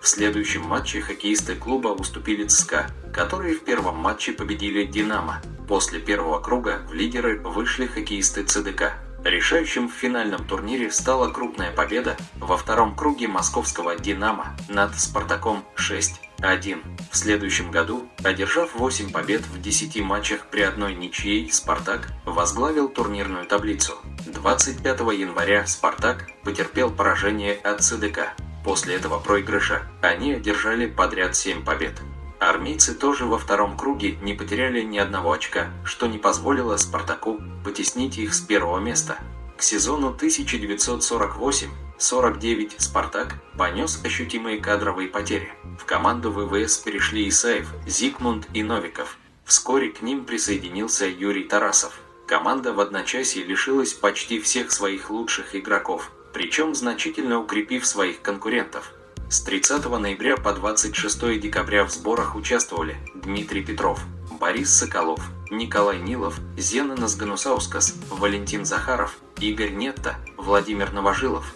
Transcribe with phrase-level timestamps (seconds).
[0.00, 5.42] В следующем матче хоккеисты клуба уступили ЦСКА, которые в первом матче победили «Динамо».
[5.68, 8.94] После первого круга в лидеры вышли хоккеисты ЦДК.
[9.24, 16.82] Решающим в финальном турнире стала крупная победа во втором круге московского «Динамо» над «Спартаком» 6-1.
[17.10, 23.46] В следующем году, одержав 8 побед в 10 матчах при одной ничьей, «Спартак» возглавил турнирную
[23.46, 23.94] таблицу.
[24.26, 28.34] 25 января «Спартак» потерпел поражение от ЦДК.
[28.64, 31.94] После этого проигрыша они одержали подряд 7 побед.
[32.42, 38.18] Армейцы тоже во втором круге не потеряли ни одного очка, что не позволило «Спартаку» потеснить
[38.18, 39.18] их с первого места.
[39.56, 45.52] К сезону 1948-49 «Спартак» понес ощутимые кадровые потери.
[45.78, 49.18] В команду ВВС перешли Исаев, Зигмунд и Новиков.
[49.44, 52.00] Вскоре к ним присоединился Юрий Тарасов.
[52.26, 58.90] Команда в одночасье лишилась почти всех своих лучших игроков, причем значительно укрепив своих конкурентов–
[59.32, 64.04] с 30 ноября по 26 декабря в сборах участвовали Дмитрий Петров,
[64.38, 71.54] Борис Соколов, Николай Нилов, Зена Назганусаускас, Валентин Захаров, Игорь Нетта, Владимир Новожилов,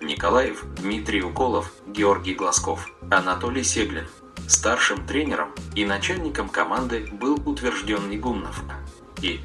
[0.00, 4.08] Николаев, Дмитрий Уколов, Георгий Глазков, Анатолий Сеглин.
[4.48, 8.62] Старшим тренером и начальником команды был утвержден Негумнов.
[9.20, 9.40] И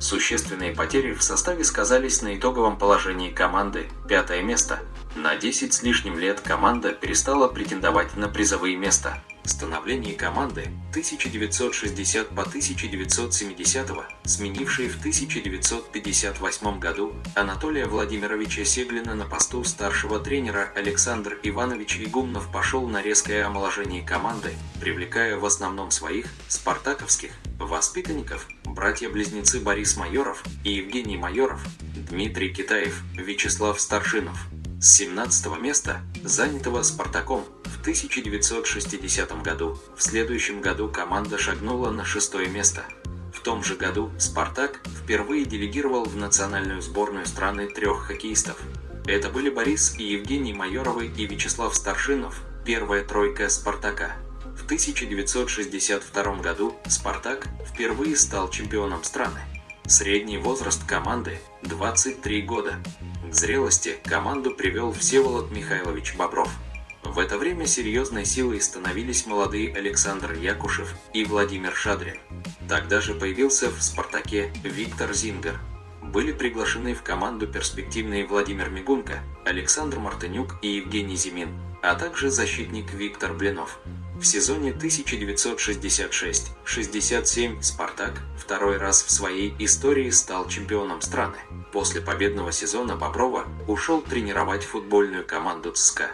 [0.00, 4.80] существенные потери в составе сказались на итоговом положении команды пятое место–
[5.16, 9.22] на 10 с лишним лет команда перестала претендовать на призовые места.
[9.50, 13.90] Становление команды 1960 по 1970,
[14.24, 22.86] сменившей в 1958 году Анатолия Владимировича Сеглина на посту старшего тренера Александр Иванович Игумнов пошел
[22.86, 31.16] на резкое омоложение команды, привлекая в основном своих спартаковских воспитанников, братья-близнецы Борис Майоров и Евгений
[31.16, 31.60] Майоров,
[32.08, 34.46] Дмитрий Китаев, Вячеслав Старшинов–
[34.80, 37.44] с 17 места, занятого «Спартаком»
[37.80, 39.78] в 1960 году.
[39.96, 42.84] В следующем году команда шагнула на шестое место.
[43.32, 48.58] В том же году «Спартак» впервые делегировал в национальную сборную страны трех хоккеистов.
[49.06, 54.12] Это были Борис и Евгений Майоровы и Вячеслав Старшинов, первая тройка «Спартака».
[54.58, 59.40] В 1962 году «Спартак» впервые стал чемпионом страны.
[59.86, 62.74] Средний возраст команды– 23 года.
[63.26, 66.50] К зрелости команду привел Всеволод Михайлович Бобров.
[67.10, 72.18] В это время серьезной силой становились молодые Александр Якушев и Владимир Шадрин.
[72.68, 75.58] Тогда же появился в «Спартаке» Виктор Зингер.
[76.00, 82.92] Были приглашены в команду перспективные Владимир Мигунко, Александр Мартынюк и Евгений Зимин, а также защитник
[82.92, 83.80] Виктор Блинов.
[84.14, 91.38] В сезоне 1966-67 «Спартак» второй раз в своей истории стал чемпионом страны.
[91.72, 96.12] После победного сезона Боброва ушел тренировать футбольную команду ЦСКА.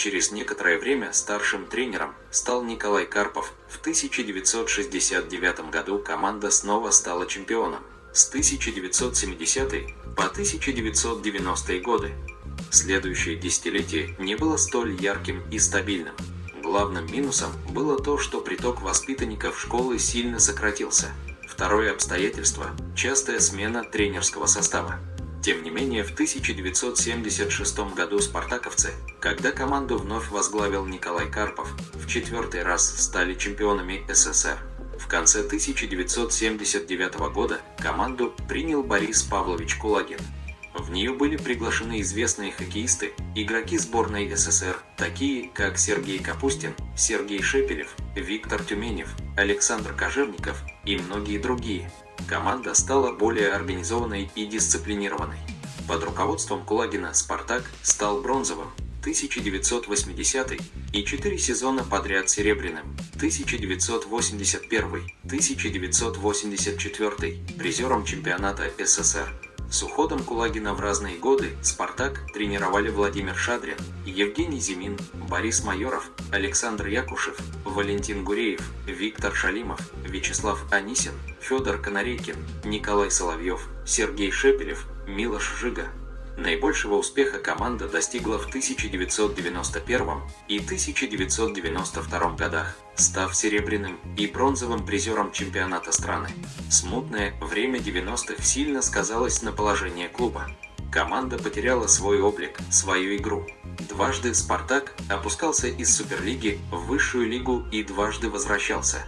[0.00, 3.52] Через некоторое время старшим тренером стал Николай Карпов.
[3.68, 7.82] В 1969 году команда снова стала чемпионом.
[8.14, 12.12] С 1970 по 1990 годы.
[12.70, 16.14] Следующее десятилетие не было столь ярким и стабильным.
[16.62, 21.10] Главным минусом было то, что приток воспитанников школы сильно сократился.
[21.46, 24.98] Второе обстоятельство– частая смена тренерского состава.
[25.42, 32.62] Тем не менее, в 1976 году спартаковцы, когда команду вновь возглавил Николай Карпов, в четвертый
[32.62, 34.58] раз стали чемпионами СССР.
[34.98, 40.18] В конце 1979 года команду принял Борис Павлович Кулагин.
[40.74, 47.96] В нее были приглашены известные хоккеисты, игроки сборной СССР, такие как Сергей Капустин, Сергей Шепелев,
[48.14, 49.08] Виктор Тюменев,
[49.38, 51.90] Александр Кожевников и многие другие.
[52.26, 55.38] Команда стала более организованной и дисциплинированной.
[55.88, 58.68] Под руководством Кулагина «Спартак» стал бронзовым
[59.00, 60.60] 1980
[60.92, 64.84] и четыре сезона подряд серебряным 1981,
[65.24, 69.32] 1984, призером чемпионата СССР.
[69.70, 76.88] С уходом Кулагина в разные годы «Спартак» тренировали Владимир Шадрин, Евгений Зимин, Борис Майоров, Александр
[76.88, 77.38] Якушев,
[77.70, 85.88] Валентин Гуреев, Виктор Шалимов, Вячеслав Анисин, Федор Конорейкин, Николай Соловьев, Сергей Шепелев, Милош Жига.
[86.36, 90.08] Наибольшего успеха команда достигла в 1991
[90.48, 96.30] и 1992 годах, став серебряным и бронзовым призером чемпионата страны.
[96.70, 100.50] Смутное время 90-х сильно сказалось на положении клуба.
[100.90, 103.46] Команда потеряла свой облик, свою игру.
[103.88, 108.98] Дважды «Спартак» опускался из Суперлиги в высшую лигу и дважды возвращался.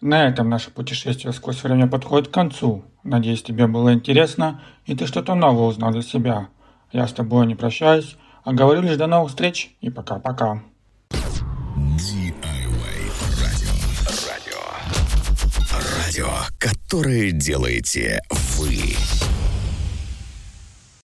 [0.00, 2.84] На этом наше путешествие сквозь время подходит к концу.
[3.02, 6.48] Надеюсь, тебе было интересно, и ты что-то новое узнал для себя.
[6.92, 10.62] Я с тобой не прощаюсь, а говорю лишь до новых встреч и пока-пока.
[13.40, 13.70] Радио.
[14.28, 14.56] Радио.
[16.04, 16.28] Радио,
[16.58, 18.94] которое делаете вы.